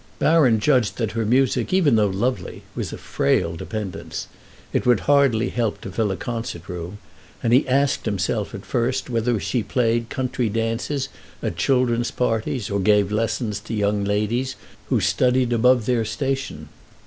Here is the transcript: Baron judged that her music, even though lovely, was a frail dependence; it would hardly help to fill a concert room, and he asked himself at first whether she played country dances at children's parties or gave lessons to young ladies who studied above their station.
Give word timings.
Baron 0.17 0.59
judged 0.59 0.97
that 0.97 1.11
her 1.11 1.27
music, 1.27 1.71
even 1.71 1.95
though 1.95 2.07
lovely, 2.07 2.63
was 2.73 2.91
a 2.91 2.97
frail 2.97 3.55
dependence; 3.55 4.25
it 4.73 4.83
would 4.83 5.01
hardly 5.01 5.49
help 5.49 5.79
to 5.81 5.91
fill 5.91 6.09
a 6.09 6.17
concert 6.17 6.67
room, 6.67 6.97
and 7.43 7.53
he 7.53 7.67
asked 7.67 8.05
himself 8.07 8.55
at 8.55 8.65
first 8.65 9.11
whether 9.11 9.39
she 9.39 9.61
played 9.61 10.09
country 10.09 10.49
dances 10.49 11.09
at 11.43 11.55
children's 11.55 12.09
parties 12.09 12.67
or 12.71 12.79
gave 12.79 13.11
lessons 13.11 13.59
to 13.59 13.75
young 13.75 14.03
ladies 14.03 14.55
who 14.87 14.99
studied 14.99 15.53
above 15.53 15.85
their 15.85 16.03
station. 16.03 16.69